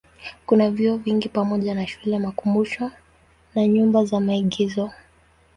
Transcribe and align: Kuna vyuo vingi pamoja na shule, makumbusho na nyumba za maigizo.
Kuna 0.45 0.71
vyuo 0.71 0.97
vingi 0.97 1.29
pamoja 1.29 1.75
na 1.75 1.87
shule, 1.87 2.19
makumbusho 2.19 2.91
na 3.55 3.67
nyumba 3.67 4.05
za 4.05 4.19
maigizo. 4.19 4.91